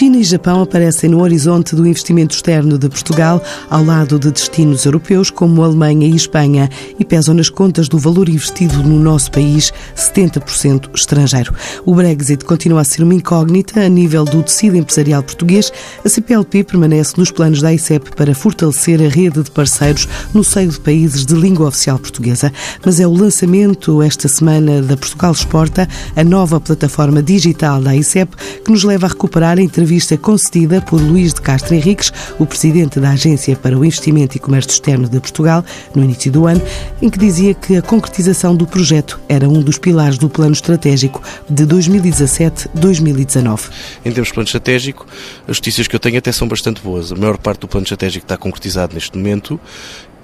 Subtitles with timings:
[0.00, 4.86] China e Japão aparecem no horizonte do investimento externo de Portugal, ao lado de destinos
[4.86, 9.70] europeus como Alemanha e Espanha, e pesam nas contas do valor investido no nosso país,
[9.94, 11.54] 70% estrangeiro.
[11.84, 15.70] O Brexit continua a ser uma incógnita a nível do tecido empresarial português.
[16.02, 20.70] A CPLP permanece nos planos da ICEP para fortalecer a rede de parceiros no seio
[20.70, 22.50] de países de língua oficial portuguesa.
[22.82, 25.86] Mas é o lançamento esta semana da Portugal Exporta,
[26.16, 30.80] a nova plataforma digital da ICEP, que nos leva a recuperar a entrevista entrevista concedida
[30.80, 35.08] por Luís de Castro Henriques, o presidente da Agência para o Investimento e Comércio Externo
[35.08, 35.64] de Portugal,
[35.96, 36.62] no início do ano,
[37.02, 41.20] em que dizia que a concretização do projeto era um dos pilares do plano estratégico
[41.48, 43.68] de 2017-2019.
[44.04, 45.04] Em termos de plano estratégico,
[45.48, 47.10] as notícias que eu tenho até são bastante boas.
[47.10, 49.58] A maior parte do plano estratégico está concretizado neste momento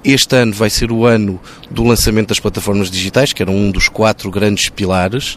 [0.04, 3.88] este ano vai ser o ano do lançamento das plataformas digitais, que era um dos
[3.88, 5.36] quatro grandes pilares,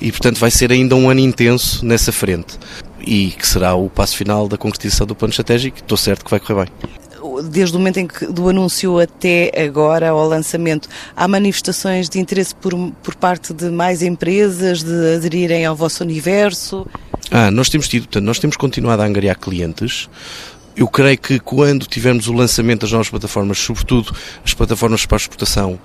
[0.00, 2.58] e portanto vai ser ainda um ano intenso nessa frente
[3.08, 5.78] e que será o passo final da concretização do plano estratégico.
[5.78, 6.98] Estou certo que vai correr bem
[7.50, 12.54] desde o momento em que do anúncio até agora ao lançamento, há manifestações de interesse
[12.54, 16.86] por, por parte de mais empresas de aderirem ao vosso universo?
[17.30, 20.08] Ah, nós temos tido, portanto, nós temos continuado a angariar clientes.
[20.76, 24.14] Eu creio que quando tivermos o lançamento das novas plataformas, sobretudo
[24.44, 25.78] as plataformas para a exportação,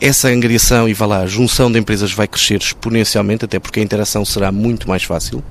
[0.00, 3.82] essa angariação e vá lá, a junção de empresas vai crescer exponencialmente, até porque a
[3.82, 5.42] interação será muito mais fácil.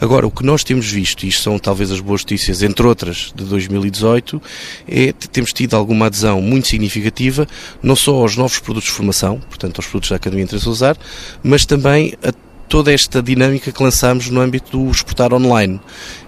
[0.00, 3.32] Agora, o que nós temos visto, e isto são talvez as boas notícias, entre outras,
[3.34, 4.42] de 2018,
[4.86, 7.46] é que temos tido alguma adesão muito significativa,
[7.82, 10.96] não só aos novos produtos de formação, portanto aos produtos da Academia Interesse Usar,
[11.42, 12.32] mas também a
[12.70, 15.80] toda esta dinâmica que lançamos no âmbito do exportar online.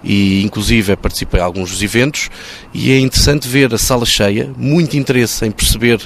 [0.05, 2.29] E, inclusive, participei em alguns dos eventos
[2.75, 6.01] e é interessante ver a sala cheia, muito interesse em perceber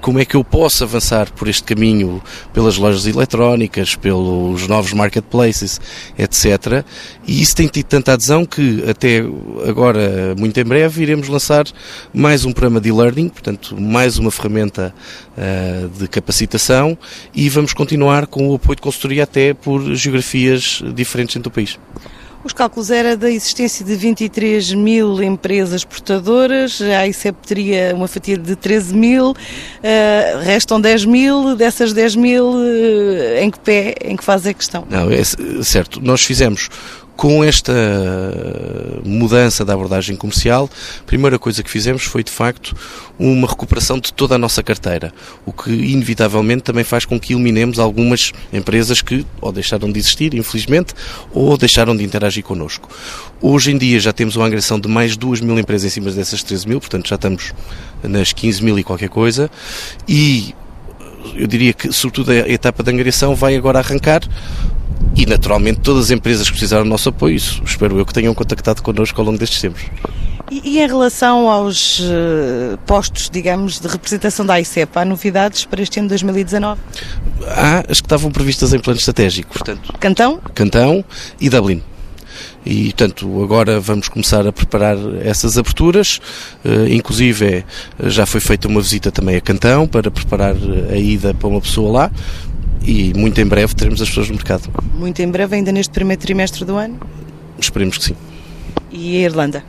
[0.00, 2.22] como é que eu posso avançar por este caminho
[2.52, 5.80] pelas lojas eletrónicas, pelos novos marketplaces,
[6.18, 6.84] etc.
[7.26, 9.22] E isso tem tido tanta adesão que até
[9.66, 11.64] agora, muito em breve, iremos lançar
[12.14, 14.94] mais um programa de e-learning, portanto, mais uma ferramenta
[15.36, 16.96] uh, de capacitação
[17.34, 21.78] e vamos continuar com o apoio de consultoria até por geografias diferentes dentro do país.
[22.42, 28.38] Os cálculos era da existência de 23 mil empresas portadoras, a ICEP teria uma fatia
[28.38, 34.16] de 13 mil, uh, restam 10 mil, dessas 10 mil, uh, em que pé, em
[34.16, 34.86] que fase é que estão?
[34.88, 35.22] Não, é
[35.62, 36.00] certo.
[36.00, 36.70] Nós fizemos
[37.20, 37.74] com esta
[39.04, 40.70] mudança da abordagem comercial,
[41.00, 42.74] a primeira coisa que fizemos foi, de facto,
[43.18, 45.12] uma recuperação de toda a nossa carteira,
[45.44, 50.32] o que, inevitavelmente, também faz com que eliminemos algumas empresas que ou deixaram de existir,
[50.32, 50.94] infelizmente,
[51.30, 52.88] ou deixaram de interagir connosco.
[53.38, 56.10] Hoje em dia já temos uma agressão de mais de 2 mil empresas em cima
[56.10, 57.52] dessas 13 mil, portanto já estamos
[58.02, 59.50] nas 15 mil e qualquer coisa,
[60.08, 60.54] e
[61.34, 64.22] eu diria que, sobretudo, a etapa de angariação vai agora arrancar
[65.16, 68.34] e naturalmente todas as empresas que precisaram do nosso apoio, isso espero eu que tenham
[68.34, 69.82] contactado connosco ao longo destes tempos.
[70.50, 75.80] E, e em relação aos uh, postos, digamos, de representação da ICEP, há novidades para
[75.80, 76.80] este ano de 2019?
[77.46, 79.92] Há as que estavam previstas em plano estratégico, portanto.
[80.00, 80.40] Cantão?
[80.54, 81.04] Cantão
[81.40, 81.82] e Dublin.
[82.66, 86.20] E, portanto, agora vamos começar a preparar essas aberturas.
[86.64, 87.64] Uh, inclusive,
[88.04, 90.56] já foi feita uma visita também a Cantão para preparar
[90.90, 92.10] a ida para uma pessoa lá
[92.82, 94.70] e muito em breve teremos as pessoas no mercado.
[94.94, 96.98] Muito em breve, ainda neste primeiro trimestre do ano?
[97.58, 98.16] Esperemos que sim.
[98.90, 99.64] E a Irlanda?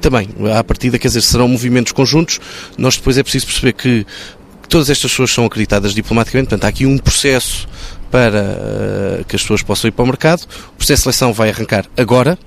[0.00, 2.38] Também, à partida, quer dizer, serão movimentos conjuntos.
[2.76, 4.06] Nós depois é preciso perceber que
[4.68, 7.66] todas estas pessoas são acreditadas diplomaticamente, portanto, há aqui um processo
[8.10, 10.42] para uh, que as pessoas possam ir para o mercado.
[10.42, 12.38] O processo de seleção vai arrancar agora,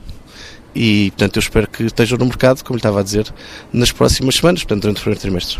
[0.73, 3.33] e portanto eu espero que estejam no mercado, como lhe estava a dizer,
[3.73, 5.57] nas próximas semanas, portanto durante o primeiro trimestre.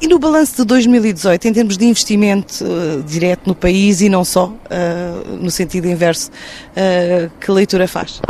[0.00, 4.24] E no balanço de 2018, em termos de investimento uh, direto no país e não
[4.24, 8.20] só, uh, no sentido inverso, uh, que leitura faz?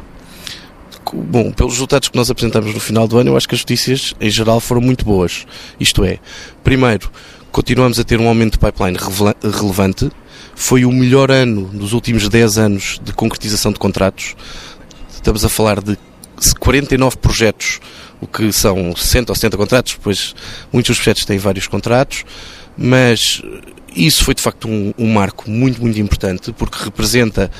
[1.12, 4.14] Bom, pelos resultados que nós apresentamos no final do ano, eu acho que as notícias
[4.20, 5.46] em geral foram muito boas.
[5.78, 6.18] Isto é,
[6.64, 7.10] primeiro,
[7.52, 8.98] continuamos a ter um aumento de pipeline
[9.42, 10.10] relevante.
[10.56, 14.34] Foi o melhor ano dos últimos 10 anos de concretização de contratos.
[15.14, 15.96] Estamos a falar de
[16.58, 17.80] 49 projetos
[18.24, 20.34] o que são 60 ou 70 contratos, pois
[20.72, 22.24] muitos dos projetos têm vários contratos,
[22.76, 23.42] mas
[23.94, 27.50] isso foi de facto um, um, marco muito, muito importante, porque representa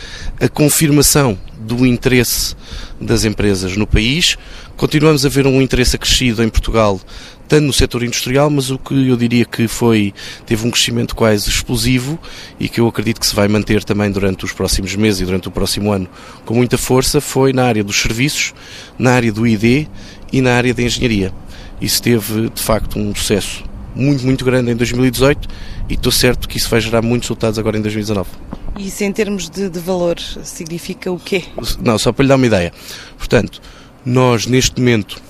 [0.41, 2.57] a confirmação do interesse
[3.01, 4.37] das empresas no país.
[4.77, 7.01] Continuamos a ver um interesse acrescido em Portugal,
[7.47, 10.13] tanto no setor industrial, mas o que eu diria que foi,
[10.45, 12.19] teve um crescimento quase explosivo
[12.59, 15.47] e que eu acredito que se vai manter também durante os próximos meses e durante
[15.47, 16.09] o próximo ano
[16.45, 18.53] com muita força, foi na área dos serviços,
[18.99, 19.87] na área do ID
[20.35, 21.33] e na área da engenharia.
[21.81, 23.63] Isso teve, de facto, um sucesso
[23.95, 25.49] muito, muito grande em 2018
[25.89, 28.29] e estou certo que isso vai gerar muitos resultados agora em 2019.
[28.77, 31.45] E isso em termos de, de valor significa o quê?
[31.81, 32.73] Não, só para lhe dar uma ideia.
[33.17, 33.63] Portanto,
[34.05, 35.23] nós neste momento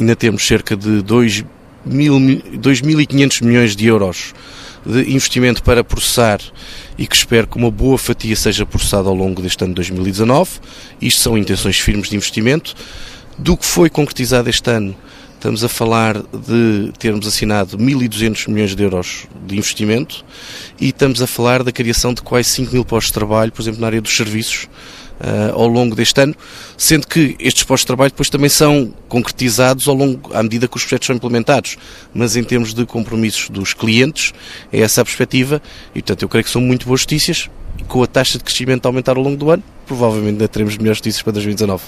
[0.00, 4.34] ainda temos cerca de 2.500 milhões de euros
[4.84, 6.40] de investimento para processar
[6.98, 10.50] e que espero que uma boa fatia seja processada ao longo deste ano de 2019.
[11.00, 12.74] Isto são intenções firmes de investimento.
[13.42, 14.94] Do que foi concretizado este ano,
[15.34, 20.24] Estamos a falar de termos assinado 1.200 milhões de euros de investimento
[20.80, 23.80] e estamos a falar da criação de quase 5 mil postos de trabalho, por exemplo,
[23.80, 24.68] na área dos serviços,
[25.18, 26.36] uh, ao longo deste ano,
[26.78, 30.76] sendo que estes postos de trabalho depois também são concretizados ao longo, à medida que
[30.76, 31.76] os projetos são implementados,
[32.14, 34.32] mas em termos de compromissos dos clientes,
[34.72, 35.60] é essa a perspectiva
[35.92, 37.50] e, portanto, eu creio que são muito boas notícias.
[37.78, 40.76] E com a taxa de crescimento a aumentar ao longo do ano, provavelmente ainda teremos
[40.76, 41.82] melhores notícias para 2019.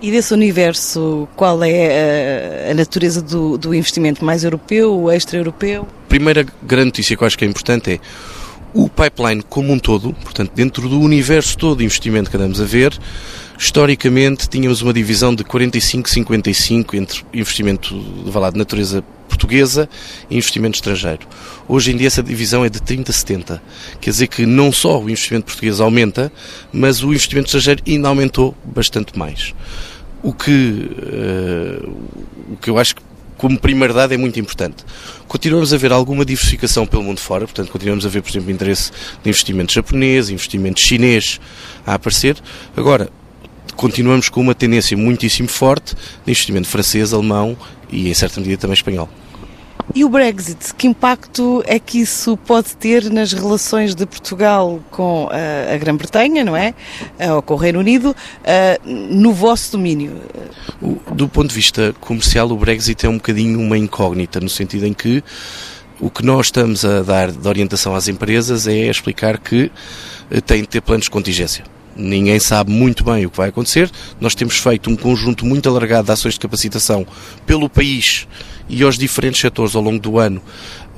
[0.00, 4.24] E desse universo, qual é a, a natureza do, do, investimento?
[4.24, 5.88] Mais europeu, extra-europeu?
[6.08, 8.00] Primeira grande notícia que eu acho que é importante é
[8.74, 12.64] o pipeline como um todo, portanto, dentro do universo todo de investimento que andamos a
[12.64, 12.98] ver,
[13.58, 19.02] historicamente tínhamos uma divisão de 45-55 entre investimento de, de natureza
[19.36, 19.88] portuguesa
[20.30, 21.26] e investimento estrangeiro.
[21.68, 23.60] Hoje em dia essa divisão é de 30-70.
[24.00, 26.32] Quer dizer que não só o investimento português aumenta,
[26.72, 29.54] mas o investimento estrangeiro ainda aumentou bastante mais.
[30.22, 31.96] O que, uh,
[32.52, 33.02] o que eu acho que
[33.36, 34.84] como primeira dado é muito importante.
[35.28, 38.90] Continuamos a ver alguma diversificação pelo mundo fora, portanto, continuamos a ver, por exemplo, interesse
[39.22, 41.38] de investimento japonês, investimento chinês
[41.86, 42.36] a aparecer.
[42.74, 43.10] Agora,
[43.74, 47.56] continuamos com uma tendência muitíssimo forte de investimento francês, alemão
[47.90, 49.08] e, em certa medida, também espanhol.
[49.94, 55.28] E o Brexit, que impacto é que isso pode ter nas relações de Portugal com
[55.30, 56.74] a, a Grã-Bretanha, não é?
[57.34, 58.14] Ou com o Reino Unido,
[58.84, 60.20] no vosso domínio?
[61.12, 64.92] Do ponto de vista comercial, o Brexit é um bocadinho uma incógnita, no sentido em
[64.92, 65.22] que
[66.00, 69.70] o que nós estamos a dar de orientação às empresas é explicar que
[70.30, 71.64] eh, têm de ter planos de contingência
[71.96, 73.90] ninguém sabe muito bem o que vai acontecer.
[74.20, 77.06] Nós temos feito um conjunto muito alargado de ações de capacitação
[77.46, 78.28] pelo país
[78.68, 80.42] e aos diferentes setores ao longo do ano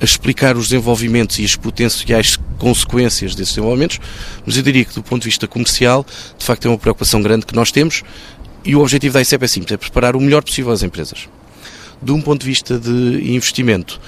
[0.01, 3.99] a explicar os desenvolvimentos e as potenciais consequências desses desenvolvimentos,
[4.45, 6.05] mas eu diria que do ponto de vista comercial,
[6.37, 8.03] de facto é uma preocupação grande que nós temos
[8.63, 11.27] e o objetivo da ICEP é simples, é preparar o melhor possível as empresas.
[12.01, 13.99] De um ponto de vista de investimento,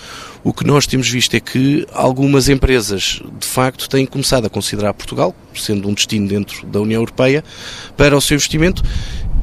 [0.44, 4.94] o que nós temos visto é que algumas empresas, de facto, têm começado a considerar
[4.94, 7.44] Portugal, sendo um destino dentro da União Europeia,
[7.98, 8.82] para o seu investimento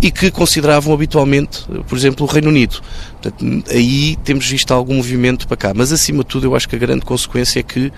[0.00, 2.80] e que consideravam habitualmente, por exemplo, o Reino Unido.
[3.20, 5.72] Portanto, aí temos visto algum movimento para cá.
[5.74, 7.92] Mas, acima de tudo, eu acho que a grande consequência é que,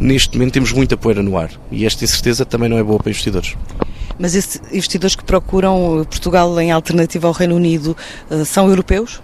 [0.00, 1.50] neste momento, temos muita poeira no ar.
[1.70, 3.54] E esta incerteza também não é boa para investidores.
[4.18, 7.96] Mas esses investidores que procuram Portugal em alternativa ao Reino Unido
[8.30, 9.20] eh, são europeus?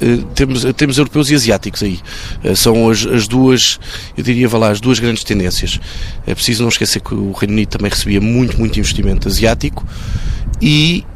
[0.00, 2.00] Eh, temos, temos europeus e asiáticos aí.
[2.44, 3.78] Eh, são as, as duas,
[4.16, 5.80] eu diria, lá, as duas grandes tendências.
[6.26, 9.86] É preciso não esquecer que o Reino Unido também recebia muito, muito investimento asiático
[10.60, 11.15] e eh,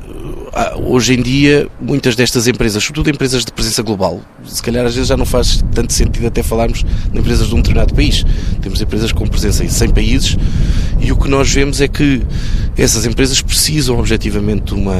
[0.84, 5.08] hoje em dia muitas destas empresas, sobretudo empresas de presença global, se calhar às vezes
[5.08, 8.24] já não faz tanto sentido até falarmos de empresas de um determinado país.
[8.60, 10.36] Temos empresas com presença em 100 países
[11.00, 12.22] e o que nós vemos é que
[12.76, 14.96] essas empresas precisam objetivamente de uma,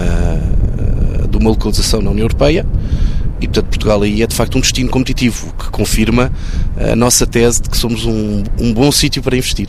[1.29, 2.65] de uma localização na União Europeia
[3.41, 6.31] e, portanto, Portugal aí é de facto um destino competitivo, que confirma
[6.77, 9.69] a nossa tese de que somos um, um bom sítio para investir.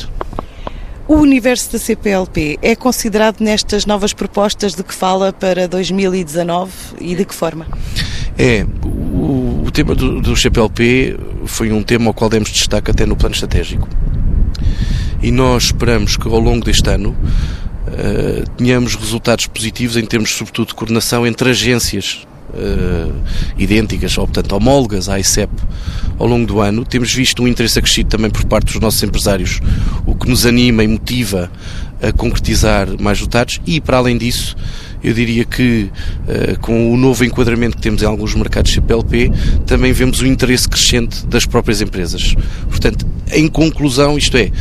[1.12, 7.14] O universo da CPLP é considerado nestas novas propostas de que fala para 2019 e
[7.18, 7.68] de que forma?
[8.38, 13.06] É, o, o tema do, do CPLP foi um tema ao qual demos destaque até
[13.06, 13.90] no plano estratégico.
[15.22, 20.70] E nós esperamos que ao longo deste ano uh, tenhamos resultados positivos em termos, sobretudo,
[20.70, 23.14] de coordenação entre agências uh,
[23.58, 25.52] idênticas, ou portanto homólogas à ICEP
[26.18, 26.86] ao longo do ano.
[26.86, 29.60] Temos visto um interesse acrescido também por parte dos nossos empresários,
[30.06, 31.52] o que nos anima e motiva
[32.02, 34.56] a concretizar mais resultados e, para além disso,
[35.04, 35.90] eu diria que
[36.28, 39.32] uh, com o novo enquadramento que temos em alguns mercados CPLP,
[39.66, 42.36] também vemos o interesse crescente das próprias empresas.
[42.70, 44.52] Portanto, em conclusão, isto é,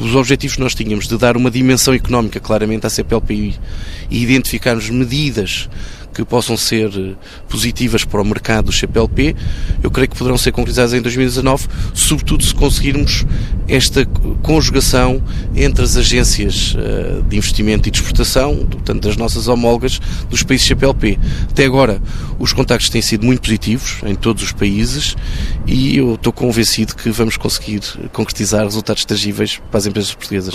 [0.00, 3.54] os objetivos que nós tínhamos de dar uma dimensão económica claramente à CPLP
[4.10, 5.68] e identificarmos medidas
[6.12, 7.14] que possam ser eh,
[7.48, 9.34] positivas para o mercado do CPLP,
[9.82, 13.24] eu creio que poderão ser concretizadas em 2019, sobretudo se conseguirmos
[13.66, 14.04] esta
[14.42, 15.22] conjugação
[15.56, 20.66] entre as agências eh, de investimento e de exportação, portanto das nossas homólogas dos países
[20.66, 21.18] CPLP.
[21.50, 22.00] Até agora,
[22.38, 25.16] os contactos têm sido muito positivos em todos os países
[25.66, 27.80] e eu estou convencido que vamos conseguir
[28.12, 30.54] concretizar resultados tangíveis para as empresas portuguesas.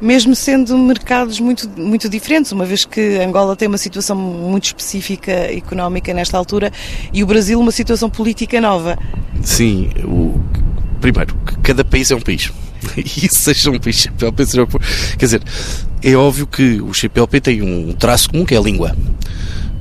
[0.00, 4.97] Mesmo sendo mercados muito, muito diferentes, uma vez que Angola tem uma situação muito específica
[5.56, 6.72] económica nesta altura
[7.12, 8.98] e o Brasil uma situação política nova.
[9.42, 10.40] Sim, o,
[11.00, 12.52] primeiro, cada país é um país.
[12.96, 14.66] E seja um país CPLP, seja um...
[14.66, 15.42] Quer dizer,
[16.02, 18.94] é óbvio que o CPLP tem um traço comum que é a língua.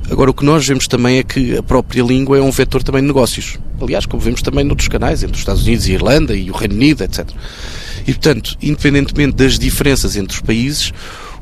[0.10, 3.02] Agora, o que nós vemos também é que a própria língua é um vetor também
[3.02, 3.60] de negócios.
[3.82, 6.54] Aliás, como vemos também noutros canais, entre os Estados Unidos e a Irlanda e o
[6.54, 7.30] Reino Unido, etc.
[8.02, 10.94] E, portanto, independentemente das diferenças entre os países,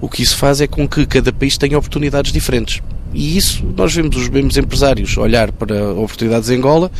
[0.02, 2.82] o que isso faz é com que cada país tenha oportunidades diferentes.
[3.16, 6.92] E isso nós vemos os mesmos empresários olhar para oportunidades em Angola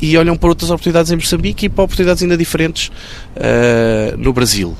[0.00, 2.88] e olham para outras oportunidades em Moçambique e para oportunidades ainda diferentes
[3.36, 4.76] uh, no Brasil.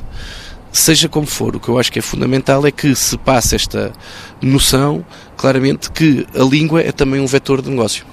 [0.71, 3.93] Seja como for, o que eu acho que é fundamental é que se passe esta
[4.41, 5.05] noção,
[5.37, 8.07] claramente, que a língua é também um vetor de negócio.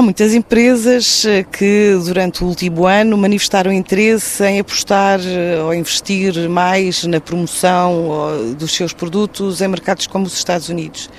[0.00, 5.74] Há muitas empresas eh, que durante o último ano manifestaram interesse em apostar eh, ou
[5.74, 11.10] investir mais na promoção dos seus produtos em mercados como os Estados Unidos.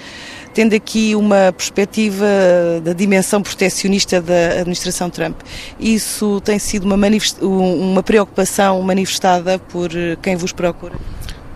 [0.55, 2.25] Tendo aqui uma perspectiva
[2.83, 5.39] da dimensão proteccionista da administração Trump,
[5.79, 6.97] isso tem sido uma,
[7.39, 10.95] uma preocupação manifestada por eh, quem vos procura?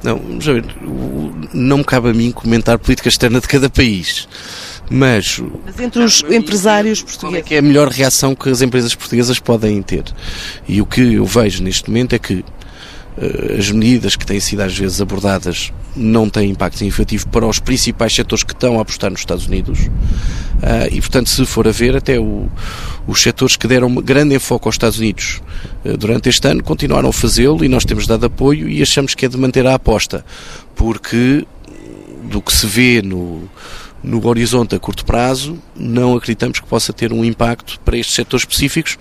[0.03, 0.21] Não,
[1.51, 4.27] não me cabe a mim comentar política externa de cada país.
[4.89, 7.17] Mas, Mas entre os empresários portugueses.
[7.17, 10.03] Qual é que é a melhor reação que as empresas portuguesas podem ter?
[10.67, 14.61] E o que eu vejo neste momento é que uh, as medidas que têm sido
[14.61, 19.09] às vezes abordadas não têm impacto significativo para os principais setores que estão a apostar
[19.09, 19.79] nos Estados Unidos.
[19.79, 22.47] Uh, e, portanto, se for a ver, até o,
[23.07, 25.41] os setores que deram grande enfoque aos Estados Unidos
[25.83, 29.25] uh, durante este ano continuaram a fazê-lo e nós temos dado apoio e achamos que
[29.25, 30.23] é de manter a aposta,
[30.75, 31.45] porque
[32.29, 33.47] do que se vê no
[34.05, 38.43] no horizonte a curto prazo, não acreditamos que possa ter um impacto para estes setores
[38.43, 38.99] específicos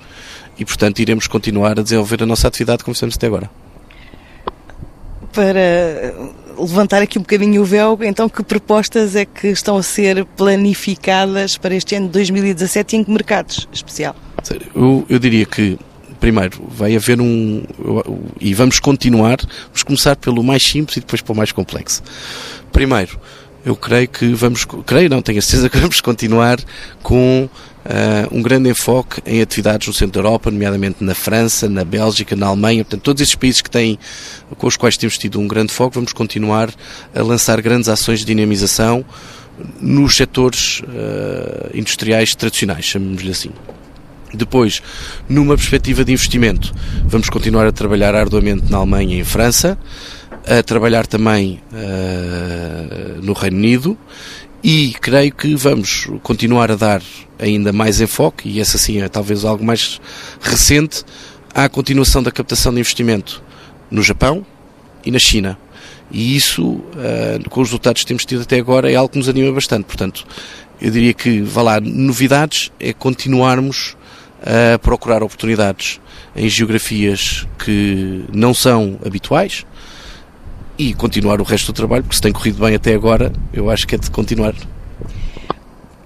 [0.58, 3.50] e, portanto, iremos continuar a desenvolver a nossa atividade como fizemos até agora.
[5.32, 6.14] Para
[6.58, 11.58] levantar aqui um bocadinho o véu, então, que propostas é que estão a ser planificadas
[11.58, 14.16] para este ano de 2017 e em que mercados especial?
[14.74, 15.78] Eu, eu diria que
[16.20, 17.62] primeiro, vai haver um.
[18.40, 22.02] E vamos continuar, vamos começar pelo mais simples e depois pelo mais complexo.
[22.72, 23.20] Primeiro,
[23.64, 26.58] eu creio que vamos, creio não, tenho a certeza que vamos continuar
[27.02, 31.84] com uh, um grande enfoque em atividades no centro da Europa, nomeadamente na França, na
[31.84, 33.98] Bélgica, na Alemanha, portanto todos esses países que têm,
[34.58, 36.70] com os quais temos tido um grande foco, vamos continuar
[37.14, 39.04] a lançar grandes ações de dinamização
[39.80, 43.50] nos setores uh, industriais tradicionais, chamemos-lhe assim.
[44.34, 44.82] Depois,
[45.28, 49.78] numa perspectiva de investimento, vamos continuar a trabalhar arduamente na Alemanha e em França
[50.46, 53.98] a trabalhar também uh, no Reino Unido
[54.62, 57.02] e creio que vamos continuar a dar
[57.38, 60.00] ainda mais enfoque, e esse assim é talvez algo mais
[60.40, 61.04] recente,
[61.54, 63.42] à continuação da captação de investimento
[63.90, 64.44] no Japão
[65.04, 65.58] e na China.
[66.10, 69.28] E isso, uh, com os resultados que temos tido até agora, é algo que nos
[69.28, 69.84] anima bastante.
[69.84, 70.26] Portanto,
[70.80, 73.96] eu diria que, vá lá, novidades é continuarmos
[74.42, 76.00] a procurar oportunidades
[76.36, 79.64] em geografias que não são habituais,
[80.78, 83.86] e continuar o resto do trabalho, porque se tem corrido bem até agora, eu acho
[83.86, 84.54] que é de continuar.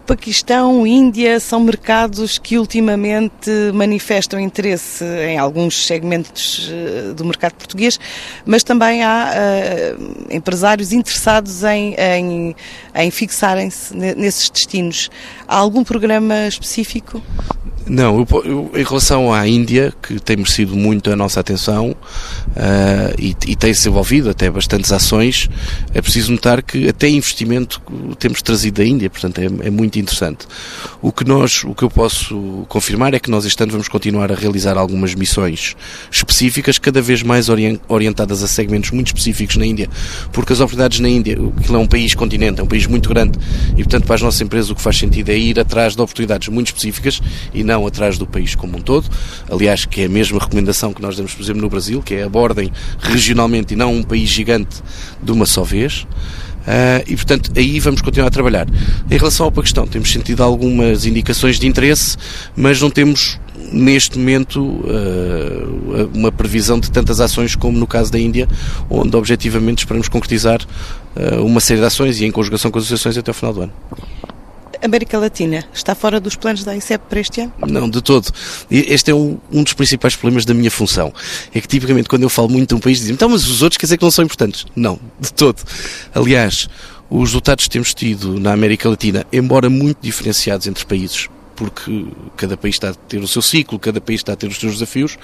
[0.09, 8.01] Paquistão, Índia são mercados que ultimamente manifestam interesse em alguns segmentos eh, do mercado português,
[8.47, 12.57] mas também há uh, empresários interessados em, em,
[12.95, 15.11] em fixarem-se nesses destinos.
[15.47, 17.23] Há algum programa específico?
[17.89, 23.15] Não, eu, eu, em relação à Índia, que tem merecido muito a nossa atenção uh,
[23.19, 25.49] e, e tem se envolvido até bastantes ações,
[25.95, 27.81] é preciso notar que até investimento
[28.19, 30.47] temos trazido da Índia, portanto é, é, muito interessante.
[31.01, 34.31] O que nós, o que eu posso confirmar é que nós este ano vamos continuar
[34.31, 35.75] a realizar algumas missões
[36.11, 37.49] específicas, cada vez mais
[37.89, 39.89] orientadas a segmentos muito específicos na Índia,
[40.33, 43.39] porque as oportunidades na Índia, que é um país continente, é um país muito grande
[43.73, 46.49] e portanto para as nossas empresas o que faz sentido é ir atrás de oportunidades
[46.49, 47.21] muito específicas
[47.55, 49.07] e não atrás do país como um todo.
[49.51, 52.23] Aliás, que é a mesma recomendação que nós damos, por exemplo, no Brasil, que é
[52.23, 54.83] abordem regionalmente e não um país gigante
[55.23, 56.07] de uma só vez.
[56.69, 58.67] Uh, e, portanto, aí vamos continuar a trabalhar.
[59.11, 62.17] Em relação ao Paquistão, temos sentido algumas indicações de interesse,
[62.55, 63.41] mas não temos
[63.73, 68.47] neste momento uh, uma previsão de tantas ações como no caso da Índia,
[68.91, 70.61] onde objetivamente esperamos concretizar
[71.17, 73.63] uh, uma série de ações e em conjugação com as associações até o final do
[73.63, 73.73] ano.
[74.83, 77.53] América Latina está fora dos planos da ICEP para este ano?
[77.67, 78.31] Não, de todo.
[78.71, 81.13] Este é um, um, dos principais problemas da minha função.
[81.55, 83.79] É que tipicamente quando eu falo muito de um país dizem então, mas os outros
[83.79, 84.67] quer dizer que não são importantes.
[84.75, 85.63] Não, de todo.
[86.15, 86.69] Aliás,
[87.11, 92.07] os resultados que temos tido na América Latina, embora muito diferenciados entre países, porque
[92.37, 94.75] cada país está a ter o seu ciclo, cada país está a ter os seus
[94.75, 95.19] desafios,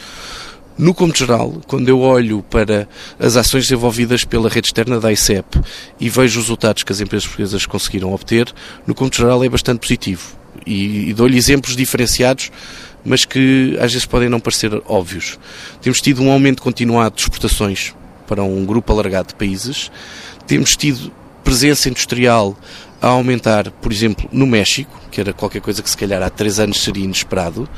[0.77, 2.89] no cômputo geral, quando eu olho para
[3.19, 5.61] as ações desenvolvidas pela rede externa da ICEP
[6.01, 8.53] e vejo os resultados que as empresas portuguesas conseguiram obter,
[8.87, 10.37] no cômputo geral é bastante positivo.
[10.67, 12.51] E, e dou-lhe exemplos diferenciados,
[13.05, 15.39] mas que às vezes podem não parecer óbvios.
[15.81, 17.95] Temos tido um aumento continuado de exportações
[18.27, 19.93] para um grupo alargado de países,
[20.47, 21.13] temos tido
[21.45, 22.57] presença industrial
[23.01, 26.59] a aumentar, por exemplo, no México, que era qualquer coisa que se calhar há três
[26.59, 27.69] anos seria inesperado,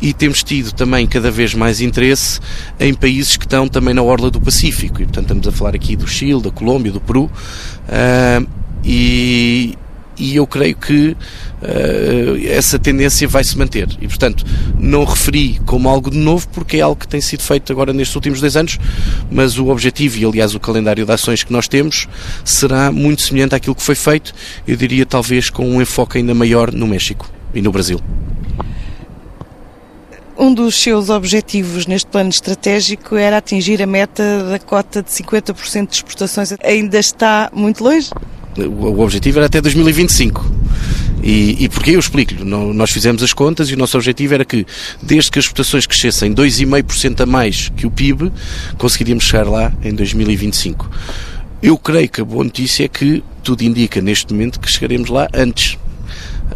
[0.00, 2.40] e temos tido também cada vez mais interesse
[2.78, 5.96] em países que estão também na orla do Pacífico, e portanto estamos a falar aqui
[5.96, 8.48] do Chile, da Colômbia, do Peru, uh,
[8.84, 9.74] e,
[10.18, 11.16] e eu creio que
[11.62, 13.88] uh, essa tendência vai se manter.
[14.00, 14.44] E, portanto,
[14.78, 18.14] não referi como algo de novo, porque é algo que tem sido feito agora nestes
[18.14, 18.78] últimos dois anos,
[19.30, 22.06] mas o objetivo e, aliás, o calendário de ações que nós temos
[22.44, 24.34] será muito semelhante àquilo que foi feito,
[24.68, 28.00] eu diria talvez com um enfoque ainda maior no México e no Brasil.
[30.36, 35.88] Um dos seus objetivos neste plano estratégico era atingir a meta da cota de 50%
[35.88, 36.52] de exportações.
[36.62, 38.10] Ainda está muito longe?
[38.58, 40.44] O objetivo era até 2025.
[41.22, 41.92] E, e porquê?
[41.92, 42.44] Eu explico-lhe.
[42.44, 44.66] Nós fizemos as contas e o nosso objetivo era que,
[45.02, 48.32] desde que as exportações crescessem 2,5% a mais que o PIB,
[48.76, 50.90] conseguiríamos chegar lá em 2025.
[51.62, 55.28] Eu creio que a boa notícia é que tudo indica neste momento que chegaremos lá
[55.32, 55.78] antes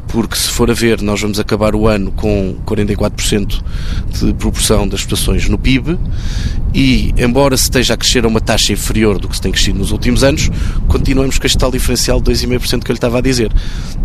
[0.09, 3.63] porque se for a ver, nós vamos acabar o ano com 44%
[4.13, 5.99] de proporção das exportações no PIB
[6.75, 9.79] e, embora se esteja a crescer a uma taxa inferior do que se tem crescido
[9.79, 10.51] nos últimos anos,
[10.89, 13.53] continuamos com este tal diferencial de 2,5% que eu lhe estava a dizer.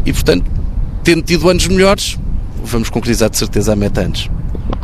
[0.06, 0.50] E, portanto,
[1.04, 2.18] tendo tido anos melhores,
[2.63, 4.30] vamos concretizar de certeza a meta antes.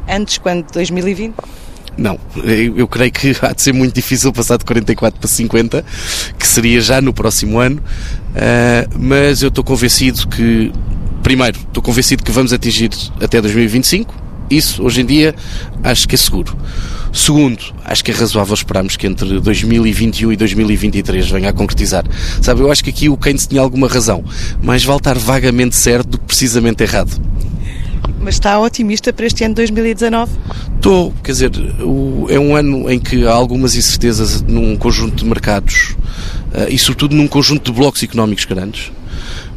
[0.07, 0.71] Antes, quando?
[0.71, 1.35] 2020?
[1.99, 2.17] Não,
[2.77, 5.85] eu, creio que há de ser muito difícil passar de 44 para 50,
[6.37, 10.71] que seria já no próximo ano, uh, mas eu estou convencido que
[11.21, 12.89] primeiro, estou convencido que vamos atingir
[13.21, 14.29] até 2025.
[14.49, 15.35] Isso, hoje em dia,
[15.83, 16.57] acho que é seguro.
[17.13, 22.03] Segundo, acho que é razoável esperarmos que entre 2021 e 2023 venha a concretizar.
[22.41, 24.23] Sabe, eu acho que aqui o Keynes tinha alguma razão,
[24.63, 27.11] mas vale estar vagamente certo do que precisamente errado.
[28.19, 30.31] Mas está otimista para este ano de 2019?
[30.75, 31.51] Estou, quer dizer,
[32.29, 35.95] é um ano em que há algumas incertezas num conjunto de mercados
[36.53, 38.91] eh, e, sobretudo, num conjunto de blocos económicos grandes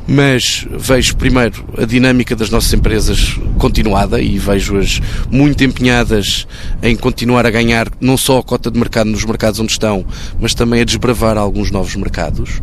[0.07, 5.01] mas vejo primeiro a dinâmica das nossas empresas continuada e vejo-as
[5.31, 6.47] muito empenhadas
[6.83, 10.05] em continuar a ganhar não só a cota de mercado nos mercados onde estão,
[10.41, 12.61] mas também a desbravar alguns novos mercados.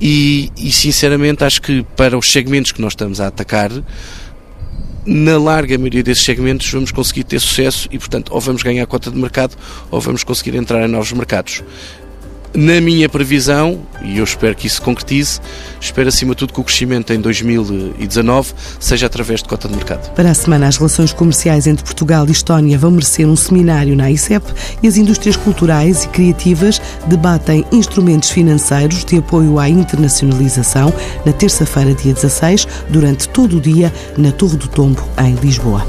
[0.00, 3.70] E, e sinceramente acho que para os segmentos que nós estamos a atacar,
[5.08, 9.10] na larga maioria desses segmentos vamos conseguir ter sucesso e, portanto, ou vamos ganhar cota
[9.10, 9.56] de mercado
[9.90, 11.62] ou vamos conseguir entrar em novos mercados.
[12.54, 15.40] Na minha previsão, e eu espero que isso se concretize,
[15.80, 20.10] espero acima de tudo que o crescimento em 2019 seja através de cota de mercado.
[20.14, 24.10] Para a semana, as relações comerciais entre Portugal e Estónia vão merecer um seminário na
[24.10, 24.44] ICEP
[24.82, 30.92] e as indústrias culturais e criativas debatem instrumentos financeiros de apoio à internacionalização
[31.24, 35.86] na terça-feira, dia 16, durante todo o dia, na Torre do Tombo, em Lisboa.